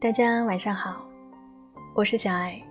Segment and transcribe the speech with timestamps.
[0.00, 1.04] 大家晚上好，
[1.92, 2.62] 我是小爱。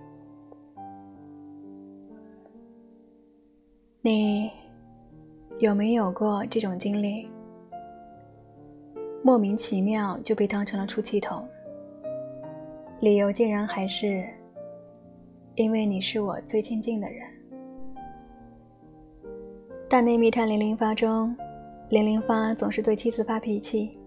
[4.00, 4.50] 你
[5.58, 7.28] 有没有过这种经历？
[9.22, 11.46] 莫名其妙就被当成了出气筒，
[13.00, 14.26] 理由竟然还是
[15.54, 17.28] 因为你是我最亲近的人。
[19.86, 21.36] 《大内密探零零发》中，
[21.90, 23.97] 零零发总是对妻子发脾气，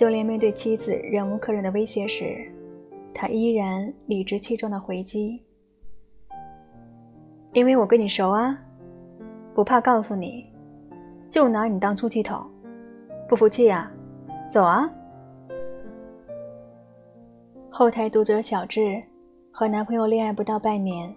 [0.00, 2.50] 就连面对妻子忍无可忍的威胁时，
[3.12, 5.44] 他依然理直气壮的回击
[7.52, 8.58] ：“因为我跟你熟啊，
[9.52, 10.46] 不怕告诉你，
[11.28, 12.42] 就拿你当出气筒，
[13.28, 13.92] 不服气呀？
[14.50, 14.90] 走啊！”
[17.68, 19.02] 后台读者小智
[19.52, 21.14] 和男朋友恋爱不到半年，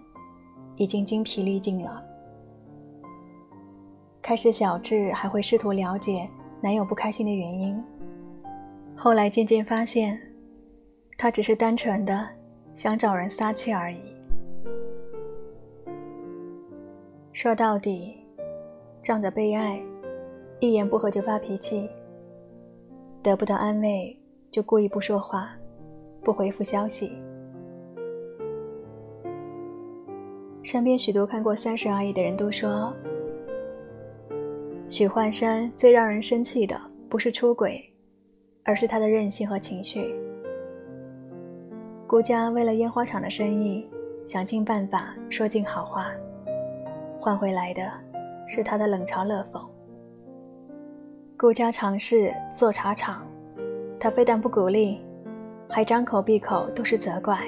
[0.76, 2.04] 已经精疲力尽了。
[4.20, 6.28] 开始，小智还会试图了解
[6.60, 7.82] 男友不开心的原因，
[8.96, 10.18] 后来渐渐发现，
[11.18, 12.28] 他只是单纯的
[12.74, 13.98] 想找人撒气而已。
[17.32, 18.16] 说到底，
[19.02, 19.82] 仗着被爱，
[20.60, 21.88] 一言不合就发脾气，
[23.22, 24.16] 得不到安慰
[24.50, 25.54] 就故意不说话，
[26.22, 27.12] 不回复消息。
[30.62, 32.90] 身边许多看过《三十而已》的人都说。
[34.88, 37.82] 许幻山最让人生气的不是出轨，
[38.64, 40.14] 而是他的任性和情绪。
[42.06, 43.88] 顾家为了烟花厂的生意，
[44.26, 46.10] 想尽办法说尽好话，
[47.20, 47.90] 换回来的
[48.46, 49.60] 是他的冷嘲热讽。
[51.36, 53.26] 顾家尝试做茶厂，
[53.98, 55.00] 他非但不鼓励，
[55.68, 57.40] 还张口闭口都是责怪。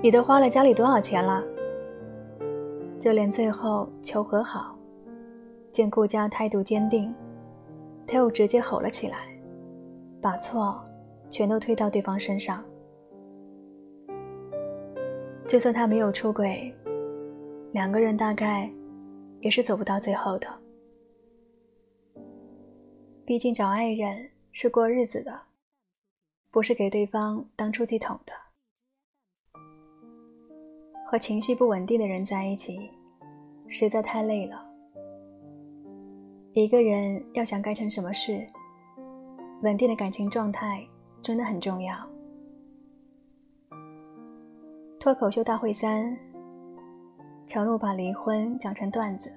[0.00, 1.42] 你都花了家里多少钱了？
[3.00, 4.76] 就连最后求和好。
[5.72, 7.12] 见顾家态度坚定，
[8.06, 9.18] 他又直接吼了起来，
[10.24, 10.82] 把错
[11.28, 12.64] 全都推到对方身上。
[15.46, 16.74] 就算他没有出轨，
[17.72, 18.72] 两个人大概
[19.40, 20.48] 也是走不到最后的。
[23.26, 25.38] 毕竟找爱人是过日子的，
[26.50, 28.32] 不是给对方当出气筒的。
[31.06, 32.90] 和情绪不稳定的人在一起，
[33.68, 34.66] 实在太累了。
[36.54, 38.48] 一个人要想干成什么事，
[39.64, 40.86] 稳定的感情状态
[41.22, 41.96] 真的很重要。
[45.00, 46.14] 脱口秀大会三，
[47.46, 49.32] 程璐把离婚讲成段子，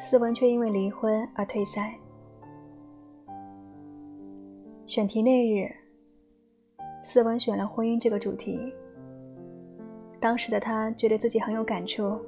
[0.00, 1.94] 思文却因为离婚而退赛。
[4.84, 5.72] 选题那日，
[7.04, 8.74] 思文选了婚姻这个主题。
[10.18, 12.18] 当时的他觉得自己很有感触，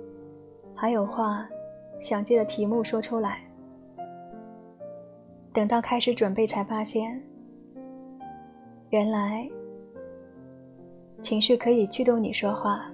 [0.72, 1.44] 还有话。
[2.00, 3.43] 想借着题目说出来，
[5.54, 7.22] 等到开始准备，才发现，
[8.90, 9.48] 原来
[11.22, 12.90] 情绪可以驱动你说话，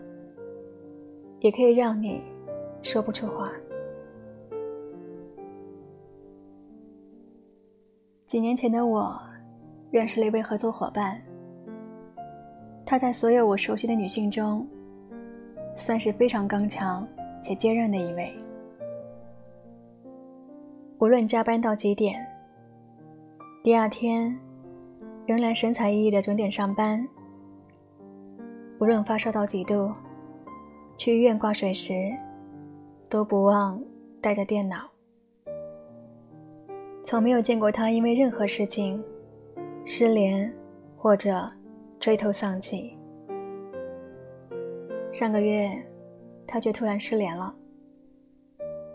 [1.41, 2.21] 也可以让你
[2.83, 3.51] 说不出话。
[8.27, 9.19] 几年前的我，
[9.91, 11.19] 认识了一位合作伙伴，
[12.85, 14.69] 她在所有我熟悉的女性中，
[15.75, 17.09] 算是非常刚强
[17.43, 18.31] 且坚韧的一位。
[20.99, 22.25] 无论加班到几点，
[23.63, 24.35] 第二天
[25.27, 27.07] 仍然神采奕奕的准点上班。
[28.79, 29.93] 无论发烧到几度，
[30.97, 31.93] 去医院挂水时
[33.11, 33.79] 都不忘
[34.19, 34.91] 带着电脑。
[37.05, 39.03] 从没有见过他因为任何事情
[39.85, 40.51] 失联
[40.97, 41.47] 或者
[41.99, 42.97] 垂头丧气。
[45.13, 45.71] 上个月，
[46.47, 47.55] 他却突然失联了。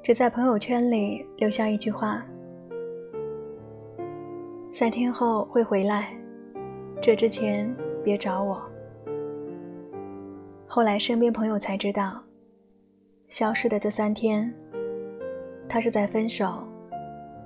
[0.01, 2.25] 只在朋友圈里留下一句话
[4.77, 6.13] ：“三天后会回来，
[7.01, 7.73] 这之前
[8.03, 8.61] 别找我。”
[10.67, 12.21] 后来身边朋友才知道，
[13.29, 14.53] 消失的这三天，
[15.69, 16.61] 他是在分手、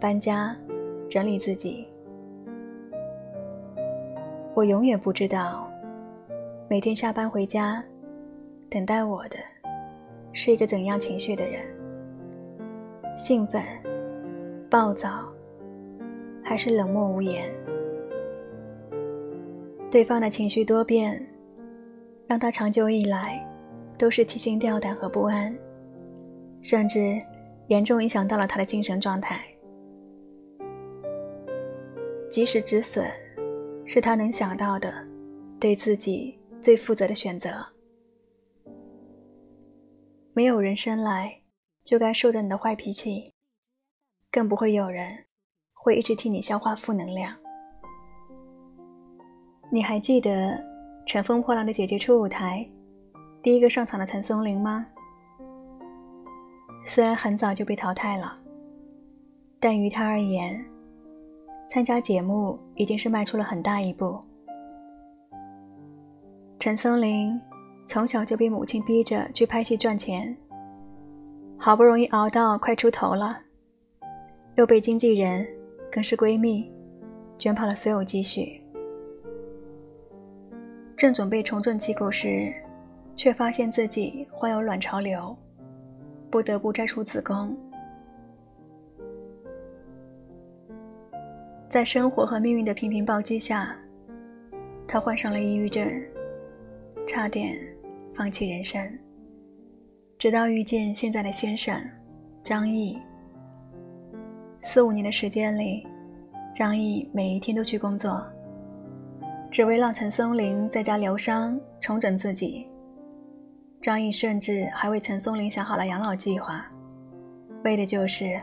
[0.02, 0.58] 搬家、
[1.08, 1.88] 整理自己。
[4.56, 5.72] 我永远不知道，
[6.68, 7.84] 每天下班回家，
[8.72, 9.38] 等待我的，
[10.34, 11.64] 是一个怎样情绪的人。
[13.16, 13.64] 兴奋、
[14.68, 15.32] 暴躁，
[16.50, 17.54] 还是冷漠无言？
[19.92, 21.24] 对方的情绪多变，
[22.26, 23.48] 让他长久以来
[24.00, 25.56] 都是提心吊胆和不安，
[26.60, 27.22] 甚至
[27.68, 29.46] 严重影响到了他的精神状态。
[32.32, 33.08] 及时止损，
[33.86, 34.92] 是他能想到的
[35.60, 37.64] 对自己最负责的选择。
[40.34, 41.36] 没有人生来。
[41.82, 43.34] 就该受着你的坏脾气，
[44.30, 45.26] 更不会有人
[45.82, 47.34] 会一直替你消化负能量。
[49.72, 50.32] 你还记得
[51.08, 52.70] 《乘风破浪的姐姐》初舞台
[53.42, 54.86] 第一个上场的陈松伶吗？
[56.86, 58.38] 虽然很早就被淘汰了，
[59.60, 60.64] 但于他而言，
[61.70, 64.20] 参加节目已经是迈出了很大一步。
[66.60, 67.40] 陈松伶
[67.86, 70.36] 从小就被母亲逼着去拍戏赚钱，
[71.58, 73.40] 好不容易熬到快出头了，
[74.56, 75.48] 又被经纪人，
[75.92, 76.72] 更是闺蜜，
[77.38, 78.62] 卷跑了所有积蓄。
[80.96, 82.54] 正准备重振旗鼓时，
[83.16, 85.36] 却发现自己患有卵巢瘤，
[86.30, 87.56] 不得不摘除子宫。
[91.70, 93.76] 在生活和命运的频频暴击下，
[94.88, 95.88] 她患上了抑郁症，
[97.08, 97.58] 差点
[98.14, 98.82] 放弃人生。
[100.18, 101.80] 直到遇见现在的先生
[102.44, 103.00] 张毅，
[104.62, 105.88] 四五年的时间里，
[106.54, 108.22] 张毅每一天都去工作。
[109.50, 112.68] 只为让陈松伶在家疗伤、重整自己。
[113.82, 116.64] 张毅甚至还为陈松伶想好了养老计划，
[117.64, 118.40] 为的就是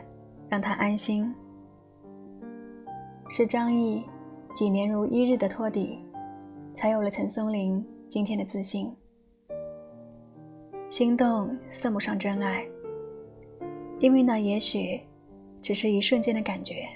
[0.48, 1.32] 让他安心。
[3.28, 4.04] 是张毅
[4.54, 5.98] 几年如一日的托底，
[6.74, 8.92] 才有了陈松伶今天的自信。
[10.88, 12.64] 心动算不上真爱，
[14.00, 15.00] 因为那也许
[15.66, 16.86] 只是一瞬间的感觉，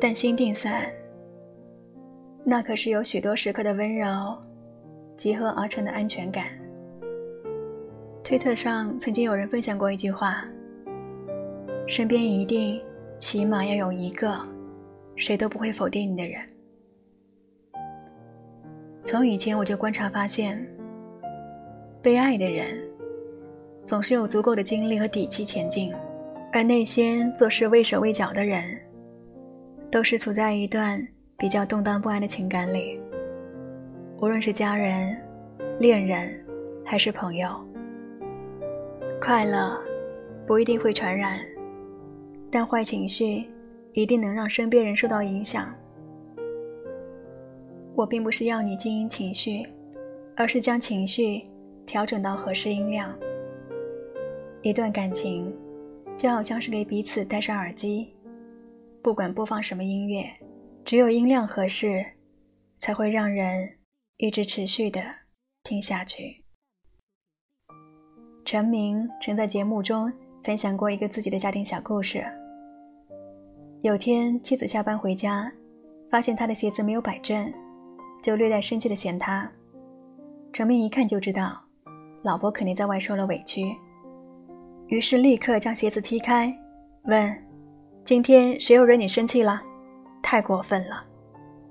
[0.00, 0.90] 但心定散。
[2.42, 4.36] 那可是有许多时刻的温柔，
[5.16, 6.46] 集合而成的安全感。
[8.24, 10.44] 推特上曾经有人分享过一句话
[11.86, 12.82] ：“身边一定
[13.20, 14.36] 起码要有一个，
[15.14, 16.40] 谁都不会否定你的人。”
[19.06, 20.68] 从以前我就观察发现，
[22.02, 22.76] 被爱的人
[23.84, 25.94] 总是有足够的精力和底气前进，
[26.52, 28.64] 而那些做事畏手畏脚的人，
[29.90, 31.06] 都是处在一段。
[31.40, 33.00] 比较动荡不安的情感里，
[34.20, 35.16] 无论是家人、
[35.78, 36.36] 恋人，
[36.84, 37.48] 还是朋友，
[39.20, 39.78] 快乐
[40.48, 41.38] 不一定会传染，
[42.50, 43.48] 但坏情绪
[43.92, 45.72] 一定能让身边人受到影响。
[47.94, 49.64] 我并不是要你经营情绪，
[50.36, 51.44] 而是将情绪
[51.86, 53.16] 调整到合适音量。
[54.62, 55.56] 一段感情
[56.18, 58.12] 就好像是给彼此戴上耳机，
[59.00, 60.24] 不管播放什么音乐。
[60.84, 62.04] 只有音量合适，
[62.80, 63.78] 才会让人
[64.16, 65.00] 一直持续的
[65.62, 66.44] 听下去。
[68.44, 70.12] 陈明曾在节目中
[70.42, 72.24] 分享过一个自己的家庭小故事。
[73.82, 75.52] 有天，妻子下班回家，
[76.10, 77.52] 发现他的鞋子没有摆正，
[78.20, 79.48] 就略带生气的嫌他。
[80.52, 81.62] 陈明一看就知道，
[82.24, 83.72] 老婆肯定在外受了委屈，
[84.88, 86.52] 于是立刻将鞋子踢开，
[87.04, 87.36] 问
[88.04, 89.62] ：“今天谁又惹你生气了？”
[90.22, 91.04] 太过分了，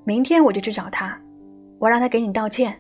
[0.03, 1.19] 明天我就去找他，
[1.79, 2.79] 我让他给你道歉。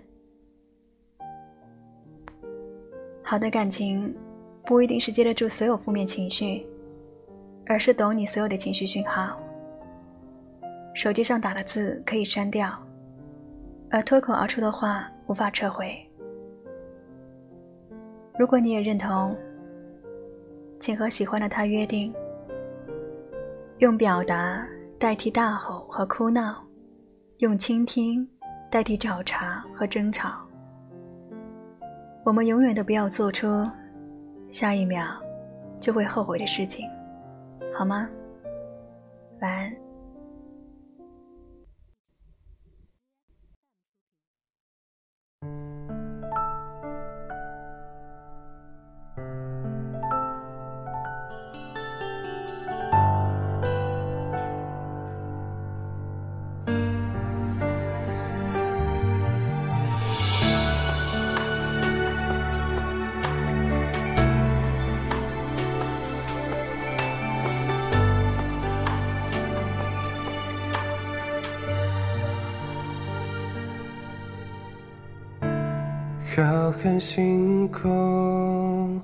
[3.23, 4.15] 好的感情
[4.63, 6.65] 不一定是接得住所有负面情绪，
[7.65, 9.37] 而是懂你所有的情绪讯号。
[10.93, 12.71] 手机上打的字可以删掉，
[13.89, 15.93] 而脱口而出的话无法撤回。
[18.37, 19.35] 如果你也认同，
[20.79, 22.13] 请和喜欢的他约定，
[23.79, 24.65] 用表达。
[24.99, 26.59] 代替大吼和哭闹，
[27.37, 28.27] 用倾听
[28.71, 30.43] 代替找茬和争吵。
[32.23, 33.63] 我们永远都不要做出
[34.51, 35.05] 下一秒
[35.79, 36.89] 就会后悔的事情，
[37.77, 38.09] 好吗？
[39.39, 39.86] 晚安。
[76.43, 79.01] 浩瀚星空，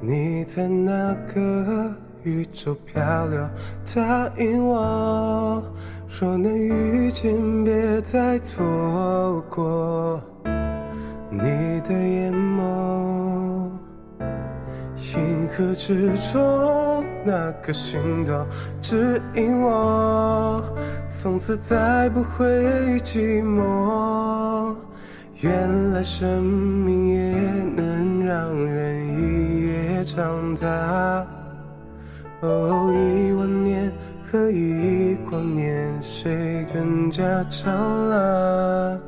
[0.00, 1.92] 你在哪个
[2.22, 3.38] 宇宙漂流？
[3.94, 5.62] 答应我，
[6.18, 10.22] 若能遇见，别再错过。
[11.30, 11.40] 你
[11.82, 13.70] 的眼眸，
[14.96, 18.46] 银河之中那颗星斗，
[18.80, 20.64] 指引我，
[21.10, 22.46] 从此再不会
[23.00, 24.19] 寂寞。
[25.42, 31.26] 原来生命也能让人一夜长大。
[32.42, 33.90] 哦，一万年
[34.30, 37.74] 和一光年，谁更加灿
[38.10, 39.00] 烂？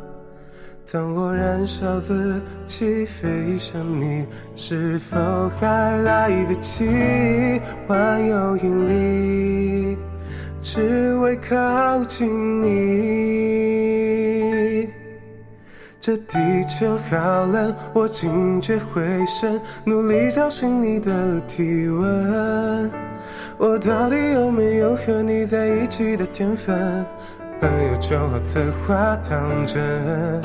[0.90, 5.18] 当我燃烧自己飞向你，是否
[5.60, 9.98] 还来得及万有引力，
[10.62, 13.81] 只为靠近你？
[16.02, 22.90] 这地球好冷，我警觉回神，努力找寻你的体温。
[23.56, 27.06] 我到底有没有和你在一起的天分？
[27.62, 30.42] 朋友就好这话当真，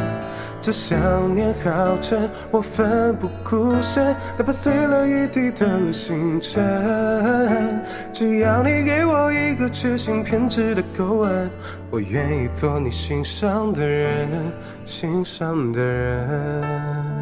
[0.62, 7.84] 这想念好沉，我奋不顾身，哪怕碎了一地的星辰。
[8.14, 11.50] 只要你给我一个决心偏执的口吻，
[11.90, 14.54] 我愿意做你心上的人，
[14.86, 17.17] 心上的人。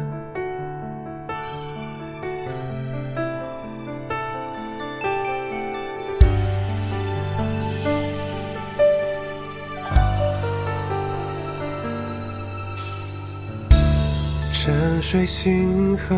[15.08, 16.16] 沉睡星河，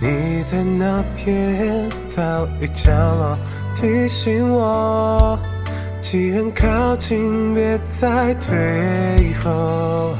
[0.00, 3.36] 你在那片岛屿角落
[3.74, 5.36] 提醒我，
[6.00, 10.14] 既然靠近，别再退后。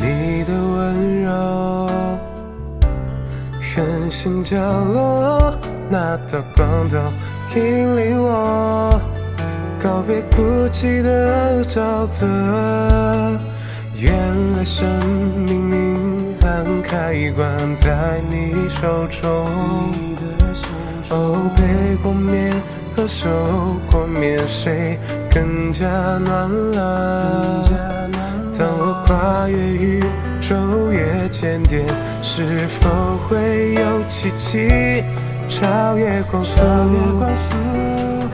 [0.00, 1.88] 你的温柔，
[3.60, 5.52] 狠心角落
[5.90, 6.98] 那道光都
[7.56, 9.00] 引领我，
[9.82, 12.28] 告别孤寂的沼泽。
[14.02, 14.12] 原
[14.56, 14.84] 来生
[15.46, 19.46] 命明暗开关在你手中，
[21.08, 22.52] 哦，背过面
[22.96, 23.30] 和受
[23.88, 24.98] 过面，谁
[25.30, 25.86] 更加
[26.18, 28.10] 暖了？
[28.58, 30.02] 当我跨越宇
[30.40, 31.86] 宙越间点，
[32.22, 32.90] 是否
[33.28, 35.04] 会有奇迹
[35.48, 36.56] 超越光速？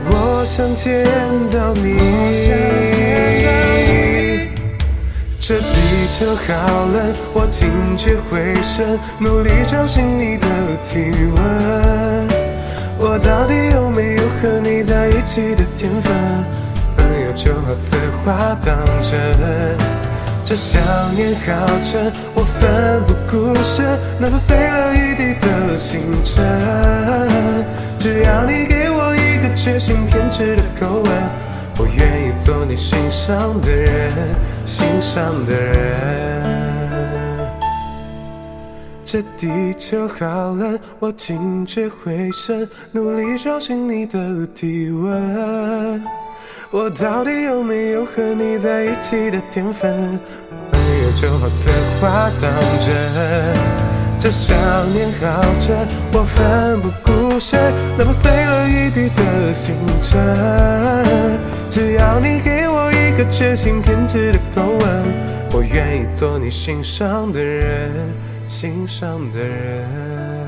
[0.09, 1.05] 我想见
[1.51, 1.99] 到你。
[5.49, 10.45] 这地球好冷，我惊觉回声，努力找寻你的
[10.85, 12.27] 体温。
[12.99, 16.13] 我到底有没有和你在一起的天分？
[16.95, 19.35] 朋友就好此话当真。
[20.45, 20.79] 这想
[21.15, 26.45] 念好沉，我奋不顾身，哪怕碎了一地的星辰。
[27.97, 31.48] 只要你给我一个决心偏执的口吻。
[31.81, 34.13] 我愿意做你心上的人，
[34.65, 35.79] 心上的人。
[39.05, 46.03] 这地球好冷，我惊觉回声，努力找寻你的体温。
[46.69, 50.19] 我到底有没有和你在一起的天分？
[50.71, 51.69] 朋友就好此
[52.01, 52.51] 话当
[52.85, 52.93] 真。
[54.19, 54.55] 这想
[54.91, 57.59] 念好真，我奋不顾身，
[57.97, 60.19] 哪怕碎了一地的星辰。
[61.69, 65.03] 只要你给我一个痴心偏执的口吻，
[65.51, 67.91] 我愿意做你心上的人，
[68.47, 70.38] 心上的人。